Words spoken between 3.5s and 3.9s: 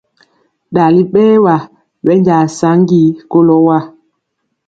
wa.